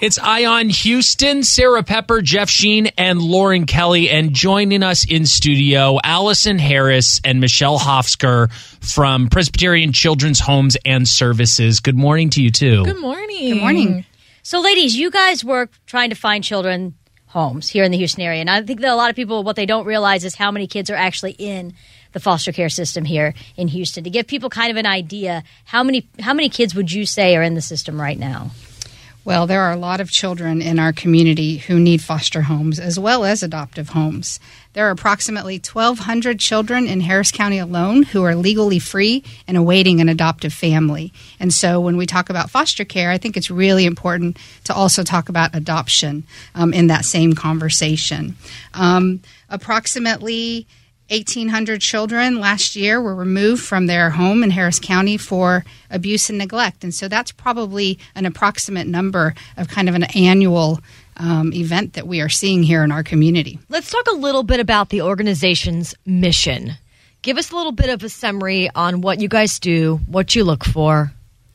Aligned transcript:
It's 0.00 0.18
Ion 0.18 0.70
Houston, 0.70 1.42
Sarah 1.42 1.82
Pepper, 1.82 2.22
Jeff 2.22 2.48
Sheen, 2.48 2.86
and 2.96 3.20
Lauren 3.20 3.66
Kelly. 3.66 4.08
And 4.08 4.32
joining 4.32 4.82
us 4.82 5.04
in 5.04 5.26
studio, 5.26 5.98
Allison 6.02 6.58
Harris 6.58 7.20
and 7.22 7.38
Michelle 7.38 7.78
Hoffsker 7.78 8.50
from 8.80 9.28
Presbyterian 9.28 9.92
Children's 9.92 10.40
Homes 10.40 10.78
and 10.86 11.06
Services. 11.06 11.80
Good 11.80 11.98
morning 11.98 12.30
to 12.30 12.42
you, 12.42 12.50
too. 12.50 12.82
Good 12.82 12.98
morning. 12.98 13.52
Good 13.52 13.60
morning. 13.60 14.06
So, 14.42 14.60
ladies, 14.60 14.96
you 14.96 15.10
guys 15.10 15.44
work 15.44 15.70
trying 15.84 16.08
to 16.08 16.16
find 16.16 16.42
children 16.42 16.94
homes 17.26 17.68
here 17.68 17.84
in 17.84 17.92
the 17.92 17.98
Houston 17.98 18.22
area. 18.22 18.40
And 18.40 18.48
I 18.48 18.62
think 18.62 18.80
that 18.80 18.90
a 18.90 18.96
lot 18.96 19.10
of 19.10 19.16
people, 19.16 19.42
what 19.42 19.56
they 19.56 19.66
don't 19.66 19.84
realize 19.84 20.24
is 20.24 20.34
how 20.34 20.50
many 20.50 20.66
kids 20.66 20.88
are 20.88 20.96
actually 20.96 21.32
in 21.32 21.74
the 22.12 22.20
foster 22.20 22.52
care 22.52 22.70
system 22.70 23.04
here 23.04 23.34
in 23.54 23.68
Houston. 23.68 24.04
To 24.04 24.10
give 24.10 24.26
people 24.26 24.48
kind 24.48 24.70
of 24.70 24.78
an 24.78 24.86
idea, 24.86 25.44
how 25.66 25.82
many 25.82 26.08
how 26.20 26.32
many 26.32 26.48
kids 26.48 26.74
would 26.74 26.90
you 26.90 27.04
say 27.04 27.36
are 27.36 27.42
in 27.42 27.52
the 27.52 27.60
system 27.60 28.00
right 28.00 28.18
now? 28.18 28.50
Well, 29.22 29.46
there 29.46 29.60
are 29.60 29.72
a 29.72 29.76
lot 29.76 30.00
of 30.00 30.10
children 30.10 30.62
in 30.62 30.78
our 30.78 30.94
community 30.94 31.58
who 31.58 31.78
need 31.78 32.00
foster 32.00 32.42
homes 32.42 32.80
as 32.80 32.98
well 32.98 33.24
as 33.24 33.42
adoptive 33.42 33.90
homes. 33.90 34.40
There 34.72 34.88
are 34.88 34.90
approximately 34.90 35.56
1,200 35.56 36.38
children 36.38 36.86
in 36.86 37.02
Harris 37.02 37.30
County 37.30 37.58
alone 37.58 38.02
who 38.02 38.22
are 38.22 38.34
legally 38.34 38.78
free 38.78 39.22
and 39.46 39.58
awaiting 39.58 40.00
an 40.00 40.08
adoptive 40.08 40.54
family. 40.54 41.12
And 41.38 41.52
so 41.52 41.80
when 41.80 41.98
we 41.98 42.06
talk 42.06 42.30
about 42.30 42.48
foster 42.48 42.84
care, 42.86 43.10
I 43.10 43.18
think 43.18 43.36
it's 43.36 43.50
really 43.50 43.84
important 43.84 44.38
to 44.64 44.74
also 44.74 45.02
talk 45.02 45.28
about 45.28 45.54
adoption 45.54 46.24
um, 46.54 46.72
in 46.72 46.86
that 46.86 47.04
same 47.04 47.34
conversation. 47.34 48.36
Um, 48.72 49.20
approximately 49.50 50.66
1,800 51.10 51.80
children 51.80 52.38
last 52.38 52.76
year 52.76 53.00
were 53.00 53.14
removed 53.14 53.62
from 53.64 53.86
their 53.86 54.10
home 54.10 54.44
in 54.44 54.50
Harris 54.50 54.78
County 54.78 55.16
for 55.16 55.64
abuse 55.90 56.28
and 56.28 56.38
neglect. 56.38 56.84
And 56.84 56.94
so 56.94 57.08
that's 57.08 57.32
probably 57.32 57.98
an 58.14 58.26
approximate 58.26 58.86
number 58.86 59.34
of 59.56 59.68
kind 59.68 59.88
of 59.88 59.96
an 59.96 60.04
annual 60.04 60.80
um, 61.16 61.52
event 61.52 61.94
that 61.94 62.06
we 62.06 62.20
are 62.20 62.28
seeing 62.28 62.62
here 62.62 62.84
in 62.84 62.92
our 62.92 63.02
community. 63.02 63.58
Let's 63.68 63.90
talk 63.90 64.06
a 64.06 64.16
little 64.16 64.44
bit 64.44 64.60
about 64.60 64.90
the 64.90 65.02
organization's 65.02 65.94
mission. 66.06 66.72
Give 67.22 67.36
us 67.38 67.50
a 67.50 67.56
little 67.56 67.72
bit 67.72 67.90
of 67.90 68.04
a 68.04 68.08
summary 68.08 68.70
on 68.74 69.00
what 69.00 69.20
you 69.20 69.28
guys 69.28 69.58
do, 69.58 70.00
what 70.06 70.34
you 70.36 70.44
look 70.44 70.64
for. 70.64 71.12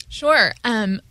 Sure. 0.09 0.53
Um, 0.63 1.01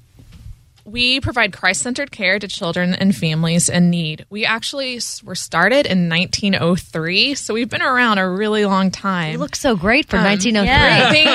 we 0.84 1.20
provide 1.20 1.52
Christ 1.52 1.82
centered 1.82 2.10
care 2.10 2.38
to 2.38 2.46
children 2.46 2.94
and 2.94 3.16
families 3.16 3.68
in 3.68 3.90
need. 3.90 4.26
We 4.28 4.44
actually 4.44 5.00
were 5.22 5.34
started 5.34 5.86
in 5.86 6.08
1903, 6.08 7.34
so 7.34 7.54
we've 7.54 7.70
been 7.70 7.82
around 7.82 8.18
a 8.18 8.28
really 8.28 8.66
long 8.66 8.90
time. 8.90 9.32
You 9.32 9.38
look 9.38 9.56
so 9.56 9.76
great 9.76 10.08
for 10.08 10.18
um, 10.18 10.24
1903. 10.24 10.68
Yeah, 10.68 11.10
thank 11.10 11.30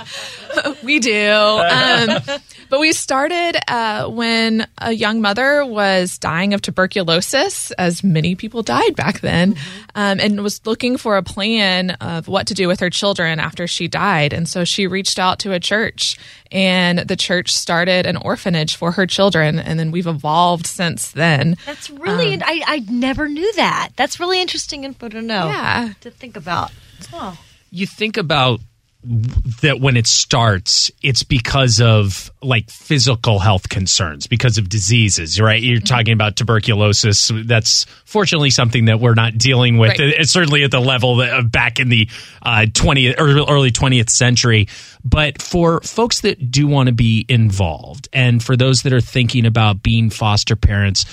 you. 0.00 0.40
we 0.82 0.98
do. 0.98 1.30
Um, 1.30 2.20
but 2.68 2.80
we 2.80 2.92
started 2.92 3.56
uh, 3.68 4.08
when 4.08 4.66
a 4.78 4.92
young 4.92 5.20
mother 5.20 5.64
was 5.64 6.18
dying 6.18 6.54
of 6.54 6.62
tuberculosis, 6.62 7.70
as 7.72 8.02
many 8.02 8.34
people 8.34 8.62
died 8.62 8.96
back 8.96 9.20
then, 9.20 9.54
mm-hmm. 9.54 9.80
um, 9.94 10.20
and 10.20 10.42
was 10.42 10.64
looking 10.66 10.96
for 10.96 11.16
a 11.16 11.22
plan 11.22 11.90
of 11.92 12.28
what 12.28 12.46
to 12.48 12.54
do 12.54 12.68
with 12.68 12.80
her 12.80 12.90
children 12.90 13.40
after 13.40 13.66
she 13.66 13.88
died. 13.88 14.32
And 14.32 14.48
so 14.48 14.64
she 14.64 14.86
reached 14.86 15.18
out 15.18 15.38
to 15.40 15.52
a 15.52 15.60
church, 15.60 16.18
and 16.50 17.00
the 17.00 17.16
church 17.16 17.54
started 17.54 18.06
an 18.06 18.16
orphanage 18.16 18.76
for 18.76 18.92
her 18.92 19.06
children. 19.06 19.58
And 19.58 19.78
then 19.78 19.90
we've 19.90 20.06
evolved 20.06 20.66
since 20.66 21.12
then. 21.12 21.56
That's 21.66 21.90
really, 21.90 22.34
um, 22.34 22.42
I, 22.44 22.62
I 22.66 22.78
never 22.90 23.28
knew 23.28 23.52
that. 23.54 23.90
That's 23.96 24.18
really 24.20 24.40
interesting 24.40 24.84
info 24.84 25.08
to 25.08 25.22
know. 25.22 25.46
Yeah. 25.46 25.92
To 26.00 26.10
think 26.10 26.36
about. 26.36 26.72
Oh. 27.12 27.38
You 27.70 27.86
think 27.86 28.16
about 28.16 28.60
that 29.04 29.80
when 29.80 29.96
it 29.96 30.06
starts, 30.06 30.90
it's 31.02 31.22
because 31.22 31.80
of 31.80 32.32
like 32.42 32.70
physical 32.70 33.38
health 33.38 33.68
concerns, 33.68 34.26
because 34.26 34.56
of 34.56 34.68
diseases, 34.68 35.40
right? 35.40 35.62
You're 35.62 35.78
mm-hmm. 35.78 35.84
talking 35.84 36.12
about 36.14 36.36
tuberculosis. 36.36 37.30
That's 37.34 37.84
fortunately 38.04 38.50
something 38.50 38.86
that 38.86 39.00
we're 39.00 39.14
not 39.14 39.36
dealing 39.36 39.76
with, 39.76 39.98
right. 39.98 40.20
uh, 40.20 40.24
certainly 40.24 40.64
at 40.64 40.70
the 40.70 40.80
level 40.80 41.16
that, 41.16 41.50
back 41.50 41.80
in 41.80 41.90
the 41.90 42.08
uh, 42.42 42.66
20th 42.70 43.18
or 43.18 43.52
early 43.52 43.70
20th 43.70 44.08
century. 44.08 44.68
But 45.04 45.42
for 45.42 45.80
folks 45.82 46.22
that 46.22 46.50
do 46.50 46.66
want 46.66 46.86
to 46.86 46.94
be 46.94 47.26
involved, 47.28 48.08
and 48.12 48.42
for 48.42 48.56
those 48.56 48.82
that 48.82 48.92
are 48.92 49.02
thinking 49.02 49.44
about 49.44 49.82
being 49.82 50.08
foster 50.08 50.56
parents, 50.56 51.04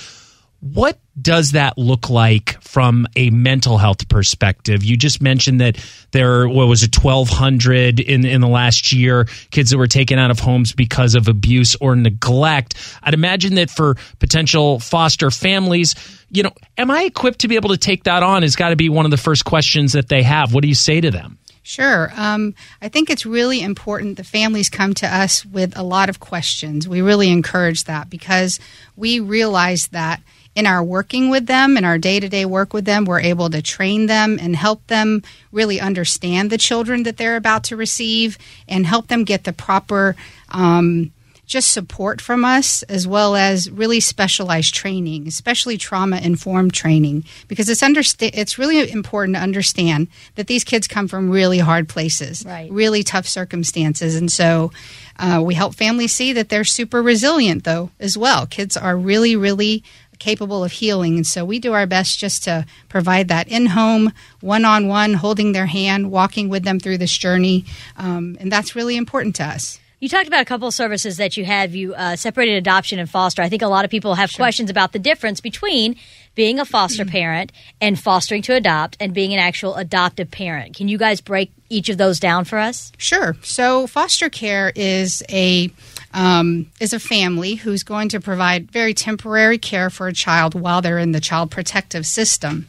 what 0.62 0.96
does 1.20 1.52
that 1.52 1.76
look 1.76 2.08
like 2.08 2.62
from 2.62 3.04
a 3.16 3.30
mental 3.30 3.78
health 3.78 4.08
perspective? 4.08 4.84
You 4.84 4.96
just 4.96 5.20
mentioned 5.20 5.60
that 5.60 5.76
there 6.12 6.48
what 6.48 6.68
was 6.68 6.84
it 6.84 6.96
1200 6.96 7.98
in 7.98 8.24
in 8.24 8.40
the 8.40 8.46
last 8.46 8.92
year 8.92 9.26
kids 9.50 9.70
that 9.70 9.78
were 9.78 9.88
taken 9.88 10.20
out 10.20 10.30
of 10.30 10.38
homes 10.38 10.72
because 10.72 11.16
of 11.16 11.26
abuse 11.26 11.74
or 11.80 11.96
neglect. 11.96 12.76
I'd 13.02 13.12
imagine 13.12 13.56
that 13.56 13.70
for 13.70 13.96
potential 14.20 14.78
foster 14.78 15.32
families, 15.32 15.96
you 16.30 16.44
know, 16.44 16.52
am 16.78 16.92
I 16.92 17.02
equipped 17.02 17.40
to 17.40 17.48
be 17.48 17.56
able 17.56 17.70
to 17.70 17.76
take 17.76 18.04
that 18.04 18.22
on? 18.22 18.42
Has 18.42 18.54
got 18.54 18.68
to 18.68 18.76
be 18.76 18.88
one 18.88 19.04
of 19.04 19.10
the 19.10 19.16
first 19.16 19.44
questions 19.44 19.94
that 19.94 20.08
they 20.08 20.22
have. 20.22 20.54
What 20.54 20.62
do 20.62 20.68
you 20.68 20.76
say 20.76 21.00
to 21.00 21.10
them? 21.10 21.38
Sure. 21.64 22.12
Um, 22.16 22.54
I 22.80 22.88
think 22.88 23.08
it's 23.08 23.24
really 23.24 23.62
important 23.62 24.16
the 24.16 24.24
families 24.24 24.68
come 24.68 24.94
to 24.94 25.06
us 25.06 25.44
with 25.44 25.76
a 25.78 25.82
lot 25.82 26.08
of 26.08 26.18
questions. 26.18 26.88
We 26.88 27.02
really 27.02 27.30
encourage 27.30 27.84
that 27.84 28.10
because 28.10 28.58
we 28.96 29.20
realize 29.20 29.86
that 29.88 30.22
in 30.54 30.66
our 30.66 30.82
working 30.82 31.30
with 31.30 31.46
them, 31.46 31.76
in 31.76 31.84
our 31.84 31.98
day 31.98 32.20
to 32.20 32.28
day 32.28 32.44
work 32.44 32.74
with 32.74 32.84
them, 32.84 33.04
we're 33.04 33.20
able 33.20 33.48
to 33.50 33.62
train 33.62 34.06
them 34.06 34.38
and 34.40 34.54
help 34.54 34.86
them 34.88 35.22
really 35.50 35.80
understand 35.80 36.50
the 36.50 36.58
children 36.58 37.04
that 37.04 37.16
they're 37.16 37.36
about 37.36 37.64
to 37.64 37.76
receive 37.76 38.36
and 38.68 38.86
help 38.86 39.08
them 39.08 39.24
get 39.24 39.44
the 39.44 39.52
proper. 39.52 40.14
Um, 40.50 41.12
just 41.44 41.72
support 41.72 42.20
from 42.20 42.46
us 42.46 42.82
as 42.84 43.06
well 43.06 43.36
as 43.36 43.70
really 43.70 44.00
specialized 44.00 44.74
training, 44.74 45.28
especially 45.28 45.76
trauma 45.76 46.16
informed 46.16 46.72
training, 46.72 47.24
because 47.46 47.68
it's 47.68 47.82
understa- 47.82 48.30
it's 48.32 48.58
really 48.58 48.90
important 48.90 49.36
to 49.36 49.42
understand 49.42 50.08
that 50.36 50.46
these 50.46 50.64
kids 50.64 50.88
come 50.88 51.08
from 51.08 51.28
really 51.28 51.58
hard 51.58 51.90
places, 51.90 52.42
right. 52.46 52.70
really 52.70 53.02
tough 53.02 53.26
circumstances, 53.26 54.14
and 54.16 54.32
so 54.32 54.72
uh, 55.18 55.42
we 55.44 55.52
help 55.54 55.74
families 55.74 56.12
see 56.12 56.32
that 56.32 56.48
they're 56.48 56.64
super 56.64 57.02
resilient 57.02 57.64
though 57.64 57.90
as 58.00 58.16
well. 58.16 58.46
Kids 58.46 58.76
are 58.76 58.96
really 58.96 59.36
really 59.36 59.84
capable 60.22 60.62
of 60.62 60.70
healing. 60.70 61.16
And 61.16 61.26
so 61.26 61.44
we 61.44 61.58
do 61.58 61.72
our 61.72 61.86
best 61.86 62.18
just 62.18 62.44
to 62.44 62.64
provide 62.88 63.26
that 63.28 63.48
in 63.48 63.66
home, 63.66 64.12
one 64.40 64.64
on 64.64 64.86
one, 64.86 65.14
holding 65.14 65.50
their 65.50 65.66
hand, 65.66 66.12
walking 66.12 66.48
with 66.48 66.62
them 66.62 66.78
through 66.78 66.98
this 66.98 67.16
journey. 67.18 67.64
Um, 67.96 68.36
and 68.38 68.50
that's 68.50 68.76
really 68.76 68.96
important 68.96 69.34
to 69.36 69.44
us. 69.44 69.80
You 69.98 70.08
talked 70.08 70.26
about 70.26 70.42
a 70.42 70.44
couple 70.44 70.66
of 70.66 70.74
services 70.74 71.16
that 71.18 71.36
you 71.36 71.44
have. 71.44 71.74
You 71.74 71.94
uh, 71.94 72.16
separated 72.16 72.56
adoption 72.56 72.98
and 72.98 73.08
foster. 73.08 73.42
I 73.42 73.48
think 73.48 73.62
a 73.62 73.68
lot 73.68 73.84
of 73.84 73.90
people 73.90 74.14
have 74.14 74.30
sure. 74.30 74.38
questions 74.38 74.68
about 74.70 74.92
the 74.92 74.98
difference 74.98 75.40
between 75.40 75.96
being 76.34 76.58
a 76.58 76.64
foster 76.64 77.04
parent 77.18 77.52
and 77.80 77.98
fostering 77.98 78.42
to 78.42 78.54
adopt 78.54 78.96
and 78.98 79.14
being 79.14 79.32
an 79.32 79.38
actual 79.38 79.76
adoptive 79.76 80.30
parent. 80.30 80.76
Can 80.76 80.88
you 80.88 80.98
guys 80.98 81.20
break 81.20 81.52
each 81.68 81.88
of 81.88 81.98
those 81.98 82.18
down 82.18 82.44
for 82.44 82.58
us? 82.58 82.90
Sure. 82.96 83.36
So 83.42 83.86
foster 83.86 84.28
care 84.28 84.72
is 84.74 85.22
a 85.28 85.68
um, 86.14 86.70
is 86.80 86.92
a 86.92 86.98
family 86.98 87.54
who's 87.54 87.82
going 87.82 88.08
to 88.10 88.20
provide 88.20 88.70
very 88.70 88.94
temporary 88.94 89.58
care 89.58 89.90
for 89.90 90.08
a 90.08 90.12
child 90.12 90.54
while 90.54 90.82
they're 90.82 90.98
in 90.98 91.12
the 91.12 91.20
child 91.20 91.50
protective 91.50 92.06
system 92.06 92.68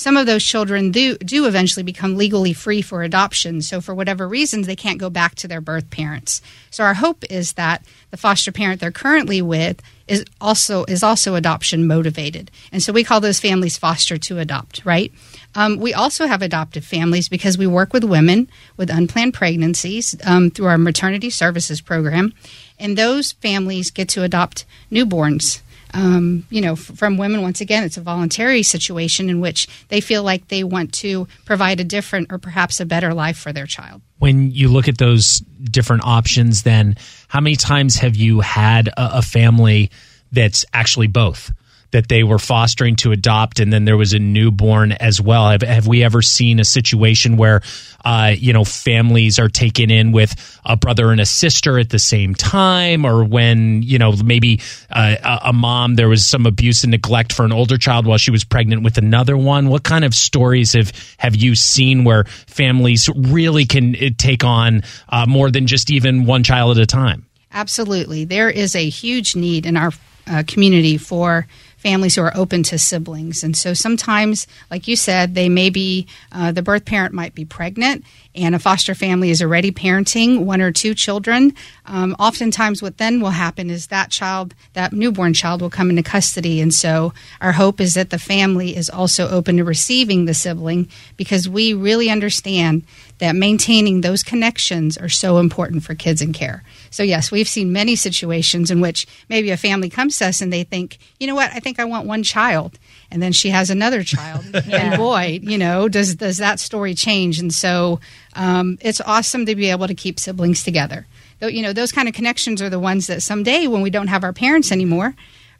some 0.00 0.16
of 0.16 0.24
those 0.24 0.42
children 0.42 0.90
do, 0.90 1.18
do 1.18 1.44
eventually 1.44 1.82
become 1.82 2.16
legally 2.16 2.54
free 2.54 2.80
for 2.80 3.02
adoption. 3.02 3.60
So, 3.60 3.82
for 3.82 3.94
whatever 3.94 4.26
reasons, 4.26 4.66
they 4.66 4.74
can't 4.74 4.98
go 4.98 5.10
back 5.10 5.34
to 5.34 5.46
their 5.46 5.60
birth 5.60 5.90
parents. 5.90 6.40
So, 6.70 6.84
our 6.84 6.94
hope 6.94 7.22
is 7.28 7.52
that 7.52 7.84
the 8.10 8.16
foster 8.16 8.50
parent 8.50 8.80
they're 8.80 8.92
currently 8.92 9.42
with 9.42 9.82
is 10.08 10.24
also 10.40 10.84
is 10.86 11.02
also 11.02 11.34
adoption 11.34 11.86
motivated, 11.86 12.50
and 12.72 12.82
so 12.82 12.94
we 12.94 13.04
call 13.04 13.20
those 13.20 13.40
families 13.40 13.76
foster 13.76 14.16
to 14.16 14.38
adopt. 14.38 14.86
Right. 14.86 15.12
Um, 15.54 15.76
we 15.76 15.92
also 15.92 16.26
have 16.26 16.40
adoptive 16.40 16.84
families 16.84 17.28
because 17.28 17.58
we 17.58 17.66
work 17.66 17.92
with 17.92 18.04
women 18.04 18.48
with 18.78 18.88
unplanned 18.88 19.34
pregnancies 19.34 20.16
um, 20.24 20.50
through 20.50 20.66
our 20.66 20.78
maternity 20.78 21.28
services 21.28 21.82
program, 21.82 22.32
and 22.78 22.96
those 22.96 23.32
families 23.32 23.90
get 23.90 24.08
to 24.08 24.22
adopt 24.22 24.64
newborns 24.90 25.60
um, 25.94 26.46
you 26.50 26.60
know, 26.60 26.76
from 26.76 27.16
women. 27.16 27.42
Once 27.42 27.60
again, 27.60 27.84
it's 27.84 27.96
a 27.96 28.00
voluntary 28.00 28.62
situation 28.62 29.28
in 29.30 29.40
which 29.40 29.68
they 29.88 30.00
feel 30.00 30.22
like 30.22 30.48
they 30.48 30.64
want 30.64 30.92
to 30.94 31.26
provide 31.44 31.80
a 31.80 31.84
different 31.84 32.32
or 32.32 32.38
perhaps 32.38 32.80
a 32.80 32.86
better 32.86 33.14
life 33.14 33.38
for 33.38 33.52
their 33.52 33.66
child. 33.66 34.00
When 34.18 34.50
you 34.50 34.68
look 34.68 34.88
at 34.88 34.98
those 34.98 35.40
different 35.62 36.04
options, 36.04 36.62
then 36.62 36.96
how 37.28 37.40
many 37.40 37.56
times 37.56 37.96
have 37.96 38.16
you 38.16 38.40
had 38.40 38.88
a, 38.88 39.18
a 39.18 39.22
family 39.22 39.90
that's 40.32 40.64
actually 40.72 41.06
both? 41.06 41.52
That 41.92 42.08
they 42.08 42.22
were 42.22 42.38
fostering 42.38 42.96
to 42.96 43.12
adopt, 43.12 43.60
and 43.60 43.72
then 43.72 43.84
there 43.84 43.96
was 43.96 44.12
a 44.12 44.18
newborn 44.18 44.92
as 44.92 45.20
well. 45.20 45.50
Have, 45.50 45.62
have 45.62 45.86
we 45.86 46.04
ever 46.04 46.22
seen 46.22 46.60
a 46.60 46.64
situation 46.64 47.36
where, 47.36 47.62
uh, 48.04 48.32
you 48.36 48.52
know, 48.52 48.64
families 48.64 49.38
are 49.38 49.48
taken 49.48 49.90
in 49.90 50.12
with 50.12 50.34
a 50.64 50.76
brother 50.76 51.10
and 51.10 51.20
a 51.20 51.26
sister 51.26 51.78
at 51.78 51.90
the 51.90 51.98
same 51.98 52.34
time, 52.34 53.04
or 53.04 53.24
when 53.24 53.82
you 53.82 53.98
know 53.98 54.12
maybe 54.24 54.60
uh, 54.90 55.38
a, 55.44 55.52
mom 55.52 55.96
there 55.96 56.08
was 56.08 56.24
some 56.24 56.46
abuse 56.46 56.84
and 56.84 56.92
neglect 56.92 57.32
for 57.32 57.44
an 57.44 57.52
older 57.52 57.76
child 57.76 58.06
while 58.06 58.18
she 58.18 58.30
was 58.30 58.44
pregnant 58.44 58.82
with 58.82 58.98
another 58.98 59.36
one? 59.36 59.68
What 59.68 59.82
kind 59.82 60.04
of 60.04 60.14
stories 60.14 60.72
have 60.74 60.92
have 61.18 61.36
you 61.36 61.54
seen 61.54 62.04
where 62.04 62.24
families 62.24 63.08
really 63.14 63.66
can 63.66 63.96
uh, 63.96 64.10
take 64.16 64.44
on 64.44 64.82
uh, 65.08 65.26
more 65.26 65.50
than 65.50 65.66
just 65.66 65.90
even 65.90 66.24
one 66.24 66.42
child 66.42 66.76
at 66.78 66.82
a 66.82 66.86
time? 66.86 67.26
Absolutely. 67.52 68.24
There 68.24 68.48
is 68.48 68.76
a 68.76 68.88
huge 68.88 69.34
need 69.34 69.66
in 69.66 69.76
our 69.76 69.92
uh, 70.26 70.44
community 70.46 70.96
for 70.96 71.46
families 71.80 72.14
who 72.14 72.22
are 72.22 72.36
open 72.36 72.62
to 72.62 72.78
siblings. 72.78 73.42
And 73.42 73.56
so 73.56 73.72
sometimes, 73.72 74.46
like 74.70 74.86
you 74.86 74.96
said, 74.96 75.34
they 75.34 75.48
may 75.48 75.70
be, 75.70 76.06
uh, 76.30 76.52
the 76.52 76.62
birth 76.62 76.84
parent 76.84 77.14
might 77.14 77.34
be 77.34 77.44
pregnant 77.44 78.04
and 78.34 78.54
a 78.54 78.58
foster 78.58 78.94
family 78.94 79.30
is 79.30 79.42
already 79.42 79.72
parenting 79.72 80.44
one 80.44 80.60
or 80.60 80.70
two 80.70 80.94
children. 80.94 81.52
Um, 81.86 82.14
oftentimes, 82.18 82.80
what 82.80 82.98
then 82.98 83.20
will 83.20 83.30
happen 83.30 83.70
is 83.70 83.88
that 83.88 84.10
child, 84.10 84.54
that 84.74 84.92
newborn 84.92 85.34
child, 85.34 85.60
will 85.60 85.70
come 85.70 85.90
into 85.90 86.02
custody. 86.02 86.60
And 86.60 86.72
so 86.72 87.12
our 87.40 87.52
hope 87.52 87.80
is 87.80 87.94
that 87.94 88.10
the 88.10 88.18
family 88.18 88.76
is 88.76 88.88
also 88.88 89.28
open 89.28 89.56
to 89.56 89.64
receiving 89.64 90.26
the 90.26 90.34
sibling 90.34 90.88
because 91.16 91.48
we 91.48 91.72
really 91.74 92.08
understand 92.08 92.84
that 93.18 93.34
maintaining 93.34 94.00
those 94.00 94.22
connections 94.22 94.96
are 94.96 95.08
so 95.08 95.38
important 95.38 95.82
for 95.82 95.94
kids 95.94 96.22
in 96.22 96.32
care. 96.32 96.62
So, 96.90 97.02
yes, 97.02 97.30
we've 97.30 97.48
seen 97.48 97.72
many 97.72 97.96
situations 97.96 98.70
in 98.70 98.80
which 98.80 99.06
maybe 99.28 99.50
a 99.50 99.56
family 99.56 99.88
comes 99.88 100.18
to 100.18 100.26
us 100.26 100.40
and 100.40 100.52
they 100.52 100.64
think, 100.64 100.98
you 101.18 101.26
know 101.26 101.34
what, 101.34 101.50
I 101.52 101.60
think 101.60 101.78
I 101.78 101.84
want 101.84 102.06
one 102.06 102.22
child. 102.22 102.78
And 103.10 103.22
then 103.22 103.32
she 103.32 103.50
has 103.50 103.70
another 103.70 104.02
child. 104.02 104.44
And 104.70 104.96
boy, 104.96 105.40
you 105.42 105.58
know, 105.58 105.88
does, 105.88 106.14
does 106.16 106.38
that 106.38 106.60
story 106.60 106.94
change? 106.94 107.38
And 107.38 107.52
so 107.52 108.00
um, 108.34 108.78
it's 108.80 109.00
awesome 109.00 109.46
to 109.46 109.54
be 109.54 109.70
able 109.70 109.86
to 109.88 109.94
keep 109.94 110.20
siblings 110.20 110.62
together. 110.62 111.06
Though, 111.40 111.48
you 111.48 111.62
know, 111.62 111.72
those 111.72 111.92
kind 111.92 112.08
of 112.08 112.14
connections 112.14 112.60
are 112.62 112.70
the 112.70 112.78
ones 112.78 113.06
that 113.06 113.22
someday 113.22 113.66
when 113.66 113.82
we 113.82 113.90
don't 113.90 114.08
have 114.08 114.24
our 114.24 114.32
parents 114.32 114.70
anymore, 114.70 115.14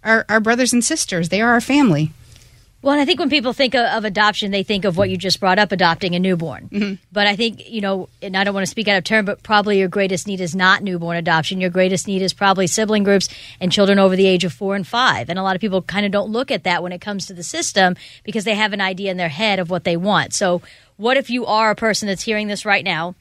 our, 0.05 0.25
our 0.29 0.41
brothers 0.41 0.73
and 0.73 0.85
sisters, 0.85 1.29
they 1.29 1.41
are 1.41 1.53
our 1.53 1.61
family. 1.61 2.12
Well, 2.82 2.93
and 2.93 3.00
I 3.00 3.05
think 3.05 3.21
when 3.21 3.29
people 3.29 3.53
think 3.53 3.75
of, 3.75 3.85
of, 3.85 4.06
adoption, 4.06 4.53
they 4.53 4.62
think 4.62 4.87
of 4.87 4.97
what 4.97 5.11
you 5.11 5.19
just 5.19 5.38
brought 5.38 5.59
up, 5.59 5.71
adopting 5.71 6.15
a 6.15 6.19
newborn. 6.19 6.71
Mm-hmm. 6.73 6.94
But 7.12 7.27
I 7.27 7.37
think, 7.37 7.69
you 7.69 7.82
know, 7.82 8.09
and 8.23 8.35
I 8.35 8.43
don't 8.43 8.55
want 8.55 8.65
to 8.65 8.71
speak 8.71 8.88
out 8.88 8.97
of 8.97 9.05
turn, 9.05 9.27
but 9.27 9.43
probably 9.43 9.79
your 9.79 9.88
greatest 9.88 10.27
need 10.27 10.41
is 10.41 10.55
not 10.55 10.82
newborn 10.82 11.19
adoption. 11.19 11.61
Your 11.61 11.69
greatest 11.69 12.06
need 12.06 12.23
is 12.23 12.32
probably 12.32 12.67
sibling 12.67 13.05
groups 13.05 13.29
and 13.61 13.71
children 13.71 13.99
over 13.99 14.17
the 14.17 14.27
age 14.27 14.44
of 14.44 14.55
four 14.55 14.77
and 14.77 14.87
five. 14.87 15.29
And 15.29 15.38
a 15.38 15.43
lot 15.43 15.56
of 15.56 15.61
people 15.61 15.82
kind 15.82 16.06
of 16.06 16.12
don't 16.12 16.31
look 16.31 16.50
at 16.50 16.65
that 16.65 16.82
when 16.82 16.93
it 16.93 17.03
comes 17.03 17.27
to 17.27 17.35
the 17.35 17.43
system 17.43 17.97
because 18.25 18.44
they 18.44 18.55
have 18.55 18.73
an 18.73 18.81
idea 18.81 19.11
in 19.11 19.19
their 19.19 19.29
head 19.29 19.59
of 19.59 19.69
what 19.69 19.85
they 19.85 19.97
want. 19.97 20.33
So, 20.33 20.62
what 20.97 21.17
if 21.17 21.31
you 21.31 21.47
are 21.47 21.71
a 21.71 21.76
person 21.76 22.09
that's 22.09 22.23
hearing 22.23 22.47
this 22.47 22.65
right 22.65 22.85
now 22.85 23.15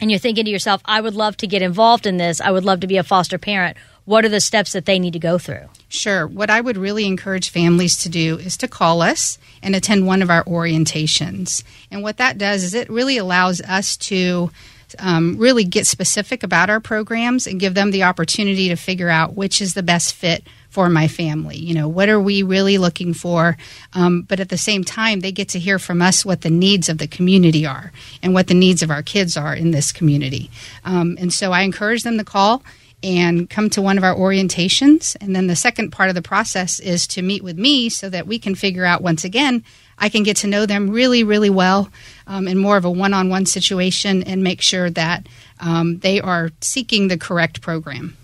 and 0.00 0.10
you're 0.10 0.20
thinking 0.20 0.44
to 0.44 0.50
yourself, 0.50 0.80
I 0.84 1.00
would 1.00 1.14
love 1.14 1.36
to 1.38 1.46
get 1.46 1.62
involved 1.62 2.06
in 2.06 2.16
this, 2.16 2.40
I 2.40 2.50
would 2.50 2.64
love 2.64 2.80
to 2.80 2.86
be 2.86 2.96
a 2.96 3.04
foster 3.04 3.38
parent? 3.38 3.76
What 4.04 4.24
are 4.24 4.28
the 4.28 4.40
steps 4.40 4.72
that 4.72 4.84
they 4.84 4.98
need 4.98 5.14
to 5.14 5.18
go 5.18 5.36
through? 5.38 5.68
Sure. 5.88 6.26
What 6.26 6.50
I 6.50 6.60
would 6.60 6.76
really 6.76 7.06
encourage 7.06 7.50
families 7.50 7.96
to 8.02 8.08
do 8.08 8.38
is 8.38 8.56
to 8.58 8.68
call 8.68 9.02
us 9.02 9.38
and 9.62 9.74
attend 9.74 10.06
one 10.06 10.20
of 10.20 10.30
our 10.30 10.44
orientations. 10.44 11.62
And 11.90 12.02
what 12.02 12.16
that 12.16 12.38
does 12.38 12.64
is 12.64 12.74
it 12.74 12.90
really 12.90 13.18
allows 13.18 13.60
us 13.60 13.96
to 13.98 14.50
um, 14.98 15.36
really 15.36 15.64
get 15.64 15.86
specific 15.86 16.42
about 16.42 16.70
our 16.70 16.80
programs 16.80 17.46
and 17.46 17.60
give 17.60 17.74
them 17.74 17.90
the 17.90 18.04
opportunity 18.04 18.68
to 18.68 18.76
figure 18.76 19.08
out 19.08 19.34
which 19.34 19.60
is 19.60 19.74
the 19.74 19.82
best 19.82 20.14
fit 20.14 20.44
for 20.70 20.88
my 20.88 21.08
family. 21.08 21.56
You 21.56 21.74
know, 21.74 21.88
what 21.88 22.08
are 22.08 22.20
we 22.20 22.42
really 22.42 22.78
looking 22.78 23.14
for? 23.14 23.56
Um, 23.92 24.22
but 24.22 24.40
at 24.40 24.48
the 24.48 24.58
same 24.58 24.84
time, 24.84 25.20
they 25.20 25.32
get 25.32 25.48
to 25.50 25.58
hear 25.58 25.78
from 25.78 26.02
us 26.02 26.24
what 26.24 26.42
the 26.42 26.50
needs 26.50 26.88
of 26.88 26.98
the 26.98 27.06
community 27.06 27.64
are 27.64 27.92
and 28.22 28.34
what 28.34 28.48
the 28.48 28.54
needs 28.54 28.82
of 28.82 28.90
our 28.90 29.02
kids 29.02 29.36
are 29.36 29.54
in 29.54 29.70
this 29.70 29.92
community. 29.92 30.50
Um, 30.84 31.16
and 31.18 31.32
so 31.32 31.52
I 31.52 31.62
encourage 31.62 32.02
them 32.02 32.18
to 32.18 32.24
call 32.24 32.62
and 33.06 33.48
come 33.48 33.70
to 33.70 33.80
one 33.80 33.98
of 33.98 34.02
our 34.02 34.16
orientations. 34.16 35.16
And 35.20 35.34
then 35.34 35.46
the 35.46 35.54
second 35.54 35.92
part 35.92 36.08
of 36.08 36.16
the 36.16 36.22
process 36.22 36.80
is 36.80 37.06
to 37.08 37.22
meet 37.22 37.44
with 37.44 37.56
me 37.56 37.88
so 37.88 38.10
that 38.10 38.26
we 38.26 38.40
can 38.40 38.56
figure 38.56 38.84
out 38.84 39.00
once 39.00 39.22
again, 39.22 39.62
I 39.96 40.08
can 40.08 40.24
get 40.24 40.38
to 40.38 40.48
know 40.48 40.66
them 40.66 40.90
really, 40.90 41.22
really 41.22 41.48
well 41.48 41.88
um, 42.26 42.48
in 42.48 42.58
more 42.58 42.76
of 42.76 42.84
a 42.84 42.90
one 42.90 43.14
on 43.14 43.28
one 43.28 43.46
situation 43.46 44.24
and 44.24 44.42
make 44.42 44.60
sure 44.60 44.90
that 44.90 45.28
um, 45.60 45.98
they 46.00 46.20
are 46.20 46.50
seeking 46.60 47.06
the 47.06 47.16
correct 47.16 47.60
program. 47.60 48.16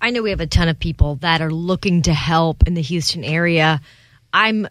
I 0.00 0.08
know 0.10 0.22
we 0.22 0.30
have 0.30 0.40
a 0.40 0.46
ton 0.46 0.68
of 0.68 0.80
people 0.80 1.16
that 1.16 1.42
are 1.42 1.52
looking 1.52 2.00
to 2.02 2.14
help 2.14 2.66
in 2.66 2.72
the 2.72 2.82
Houston 2.82 3.22
area. 3.22 3.82
I'm 4.32 4.66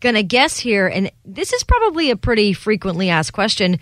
going 0.00 0.16
to 0.16 0.24
guess 0.24 0.58
here, 0.58 0.88
and 0.88 1.12
this 1.24 1.52
is 1.52 1.62
probably 1.62 2.10
a 2.10 2.16
pretty 2.16 2.52
frequently 2.52 3.10
asked 3.10 3.32
question 3.32 3.78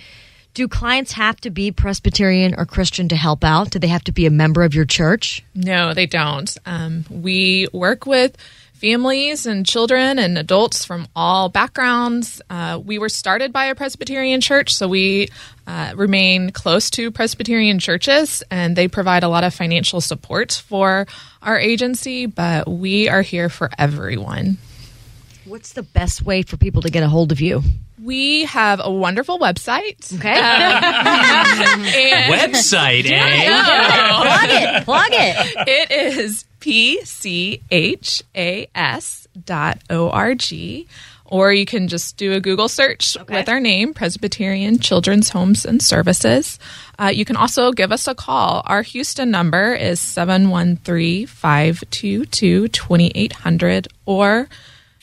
do 0.57 0.67
clients 0.67 1.13
have 1.13 1.39
to 1.43 1.51
be 1.51 1.71
Presbyterian 1.71 2.55
or 2.57 2.65
Christian 2.65 3.11
to 3.11 3.17
help 3.17 3.45
out? 3.45 3.71
Do 3.71 3.79
they 3.79 3.89
have 3.89 4.05
to 4.05 4.13
be 4.13 4.25
a 4.25 4.31
member 4.31 4.63
of 4.63 4.75
your 4.75 4.87
church? 4.87 5.45
No, 5.55 5.93
they 5.93 6.07
don't. 6.07 6.57
Um, 6.65 7.05
we 7.11 7.69
work 7.75 8.07
with 8.07 8.39
families 8.73 9.45
and 9.45 9.67
children 9.67 10.19
and 10.19 10.39
adults 10.39 10.83
from 10.83 11.09
all 11.15 11.51
backgrounds. 11.51 12.41
Uh, 12.49 12.81
we 12.83 12.99
were 12.99 13.11
started 13.11 13.53
by 13.53 13.67
a 13.67 13.75
Presbyterian 13.75 14.41
church, 14.41 14.75
so 14.75 14.89
we 14.89 15.29
uh, 15.67 15.93
remain 15.95 16.51
close 16.53 16.89
to 16.89 17.11
Presbyterian 17.11 17.79
churches, 17.79 18.43
and 18.51 18.75
they 18.75 18.89
provide 18.89 19.25
a 19.25 19.29
lot 19.29 19.45
of 19.45 19.53
financial 19.53 20.01
support 20.01 20.53
for 20.67 21.07
our 21.43 21.59
agency, 21.59 22.25
but 22.25 22.67
we 22.67 23.11
are 23.11 23.23
here 23.23 23.51
for 23.51 23.69
everyone. 23.77 24.57
What's 25.47 25.75
the 25.75 25.85
best 25.85 26.23
way 26.23 26.43
for 26.43 26.57
people 26.57 26.83
to 26.83 26.91
get 26.91 27.05
a 27.05 27.09
hold 27.09 27.31
of 27.31 27.41
you? 27.41 27.63
We 28.03 28.47
have 28.47 28.81
a 28.83 28.91
wonderful 28.91 29.39
website. 29.39 30.13
Okay. 30.17 30.37
Um, 30.37 30.83
website, 32.33 33.09
eh? 33.09 33.47
Plug 34.25 34.51
it. 34.51 34.85
Plug 34.85 35.09
it. 35.13 35.69
It 35.69 35.93
is 35.93 36.45
pchas 36.61 37.67
dot 39.45 39.79
org. 39.89 40.87
Or 41.27 41.53
you 41.53 41.67
can 41.67 41.87
just 41.87 42.17
do 42.17 42.33
a 42.33 42.41
Google 42.41 42.69
search 42.69 43.17
okay. 43.17 43.35
with 43.35 43.49
our 43.49 43.61
name, 43.61 43.95
Presbyterian 43.95 44.81
Children's 44.81 45.29
Homes 45.29 45.65
and 45.65 45.81
Services. 45.81 46.59
Uh, 46.99 47.13
you 47.15 47.25
can 47.25 47.37
also 47.37 47.71
give 47.73 47.93
us 47.93 48.09
a 48.09 48.17
call. 48.17 48.63
Our 48.65 48.83
Houston 48.83 49.31
number 49.31 49.75
is 49.75 50.01
713 50.01 51.27
522 51.27 52.67
2800 52.67 53.89
or 54.07 54.49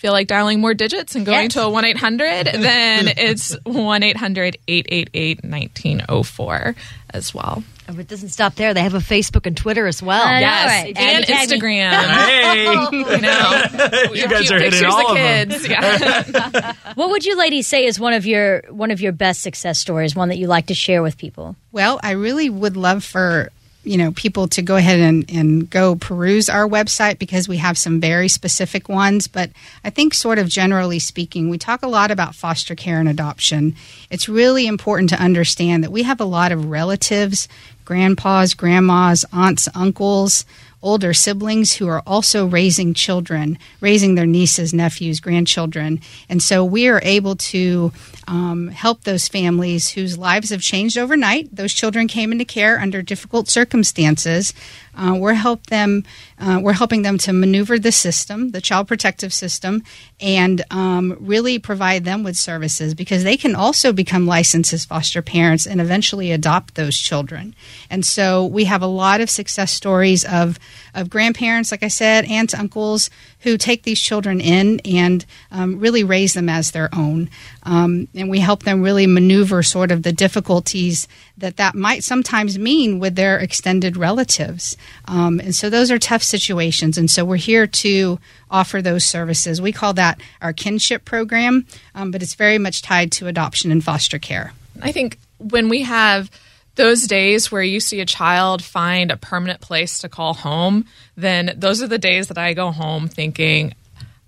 feel 0.03 0.11
like 0.11 0.27
dialing 0.27 0.59
more 0.59 0.73
digits 0.73 1.15
and 1.15 1.25
going 1.25 1.43
yes. 1.43 1.53
to 1.53 1.63
a 1.63 1.69
1 1.69 1.85
800, 1.85 2.45
then 2.53 3.07
it's 3.07 3.55
1 3.63 4.03
800 4.03 4.57
888 4.67 5.43
1904 5.45 6.75
as 7.11 7.33
well. 7.33 7.63
Oh, 7.87 7.97
it 7.97 8.09
doesn't 8.09 8.29
stop 8.29 8.55
there. 8.55 8.73
They 8.73 8.81
have 8.81 8.95
a 8.95 8.99
Facebook 8.99 9.45
and 9.45 9.55
Twitter 9.55 9.87
as 9.87 10.03
well. 10.03 10.23
Uh, 10.25 10.39
yes, 10.39 10.67
right. 10.67 10.97
and, 10.97 11.23
and 11.23 11.25
Instagram. 11.25 11.91
hey, 12.25 12.63
you 12.63 13.21
know, 13.21 14.13
you 14.13 14.27
guys 14.27 14.51
are 14.51 14.59
hitting 14.59 14.83
all 14.85 15.11
of 15.11 15.17
kids. 15.17 15.69
Yeah. 15.69 16.73
what 16.95 17.09
would 17.09 17.25
you 17.25 17.37
ladies 17.37 17.67
say 17.67 17.85
is 17.85 17.97
one 17.97 18.11
of 18.13 18.25
your 18.25 18.63
one 18.69 18.91
of 18.91 18.99
your 18.99 19.13
best 19.13 19.41
success 19.41 19.79
stories? 19.79 20.17
One 20.17 20.29
that 20.29 20.37
you 20.37 20.47
like 20.47 20.67
to 20.67 20.73
share 20.73 21.01
with 21.01 21.17
people? 21.17 21.55
Well, 21.71 22.01
I 22.03 22.11
really 22.11 22.49
would 22.49 22.75
love 22.75 23.05
for 23.05 23.51
you 23.83 23.97
know 23.97 24.11
people 24.11 24.47
to 24.47 24.61
go 24.61 24.75
ahead 24.75 24.99
and, 24.99 25.29
and 25.29 25.69
go 25.69 25.95
peruse 25.95 26.49
our 26.49 26.67
website 26.67 27.19
because 27.19 27.47
we 27.47 27.57
have 27.57 27.77
some 27.77 27.99
very 27.99 28.27
specific 28.27 28.89
ones. 28.89 29.27
But 29.27 29.51
i 29.83 29.89
think 29.89 30.13
sort 30.13 30.39
of 30.39 30.47
generally 30.47 30.99
speaking 30.99 31.49
we 31.49 31.57
talk 31.57 31.83
a 31.83 31.87
lot 31.87 32.11
about 32.11 32.35
foster 32.35 32.75
care 32.75 32.99
and 32.99 33.09
adoption. 33.09 33.75
It's 34.09 34.29
really 34.29 34.67
important 34.67 35.09
to 35.09 35.21
understand 35.21 35.83
that 35.83 35.91
we 35.91 36.03
have 36.03 36.19
a 36.21 36.25
lot 36.25 36.51
of 36.51 36.65
relatives 36.65 37.47
grandpas 37.85 38.53
grandmas 38.53 39.25
aunts 39.33 39.67
uncles 39.75 40.45
older 40.83 41.13
siblings 41.13 41.73
who 41.73 41.87
are 41.87 42.03
also 42.05 42.45
raising 42.45 42.93
children, 42.93 43.57
raising 43.79 44.15
their 44.15 44.25
nieces, 44.25 44.73
nephews, 44.73 45.19
grandchildren. 45.19 45.99
And 46.29 46.43
so 46.43 46.63
we 46.63 46.87
are 46.89 47.01
able 47.03 47.35
to 47.37 47.91
um, 48.27 48.67
help 48.67 49.03
those 49.03 49.27
families 49.27 49.89
whose 49.89 50.17
lives 50.17 50.49
have 50.49 50.61
changed 50.61 50.97
overnight. 50.97 51.55
Those 51.55 51.73
children 51.73 52.07
came 52.07 52.31
into 52.31 52.45
care 52.45 52.79
under 52.79 53.01
difficult 53.01 53.47
circumstances. 53.47 54.53
Uh, 54.95 55.15
we're 55.19 55.33
help 55.33 55.67
them. 55.67 56.03
Uh, 56.39 56.59
we're 56.61 56.73
helping 56.73 57.01
them 57.01 57.17
to 57.17 57.33
maneuver 57.33 57.79
the 57.79 57.91
system, 57.91 58.51
the 58.51 58.61
child 58.61 58.87
protective 58.87 59.33
system, 59.33 59.83
and 60.19 60.63
um, 60.69 61.17
really 61.19 61.57
provide 61.57 62.05
them 62.05 62.23
with 62.23 62.37
services 62.37 62.93
because 62.93 63.23
they 63.23 63.37
can 63.37 63.55
also 63.55 63.91
become 63.91 64.27
licensed 64.27 64.73
as 64.73 64.85
foster 64.85 65.21
parents 65.21 65.65
and 65.65 65.81
eventually 65.81 66.31
adopt 66.31 66.75
those 66.75 66.97
children. 66.97 67.55
And 67.89 68.05
so 68.05 68.45
we 68.45 68.65
have 68.65 68.81
a 68.81 68.87
lot 68.87 69.21
of 69.21 69.29
success 69.29 69.71
stories 69.71 70.25
of 70.25 70.59
of 70.93 71.09
grandparents, 71.09 71.71
like 71.71 71.83
I 71.83 71.87
said, 71.87 72.25
aunts, 72.25 72.53
uncles 72.53 73.09
who 73.39 73.57
take 73.57 73.83
these 73.83 73.99
children 73.99 74.39
in 74.39 74.79
and 74.85 75.25
um, 75.51 75.79
really 75.79 76.03
raise 76.03 76.33
them 76.33 76.49
as 76.49 76.71
their 76.71 76.89
own. 76.93 77.29
Um, 77.63 78.07
and 78.15 78.29
we 78.29 78.39
help 78.39 78.63
them 78.63 78.81
really 78.81 79.07
maneuver 79.07 79.63
sort 79.63 79.91
of 79.91 80.03
the 80.03 80.13
difficulties 80.13 81.07
that 81.37 81.57
that 81.57 81.75
might 81.75 82.03
sometimes 82.03 82.57
mean 82.57 82.99
with 82.99 83.15
their 83.15 83.37
extended 83.37 83.97
relatives. 83.97 84.77
Um, 85.05 85.39
and 85.39 85.53
so 85.53 85.69
those 85.69 85.91
are 85.91 85.99
tough 85.99 86.23
situations. 86.23 86.97
And 86.97 87.09
so 87.09 87.25
we're 87.25 87.35
here 87.37 87.67
to 87.67 88.19
offer 88.49 88.81
those 88.81 89.03
services. 89.03 89.61
We 89.61 89.71
call 89.71 89.93
that 89.93 90.21
our 90.41 90.53
kinship 90.53 91.05
program, 91.05 91.65
um, 91.95 92.11
but 92.11 92.21
it's 92.21 92.35
very 92.35 92.57
much 92.57 92.81
tied 92.81 93.11
to 93.13 93.27
adoption 93.27 93.71
and 93.71 93.83
foster 93.83 94.19
care. 94.19 94.53
I 94.81 94.91
think 94.91 95.17
when 95.39 95.69
we 95.69 95.81
have 95.81 96.29
those 96.75 97.07
days 97.07 97.51
where 97.51 97.61
you 97.61 97.79
see 97.79 97.99
a 98.01 98.05
child 98.05 98.63
find 98.63 99.11
a 99.11 99.17
permanent 99.17 99.61
place 99.61 99.99
to 99.99 100.09
call 100.09 100.33
home, 100.33 100.85
then 101.15 101.53
those 101.57 101.81
are 101.81 101.87
the 101.87 101.97
days 101.97 102.29
that 102.29 102.37
I 102.37 102.53
go 102.53 102.71
home 102.71 103.07
thinking, 103.07 103.73